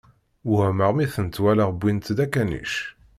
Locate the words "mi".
0.93-1.05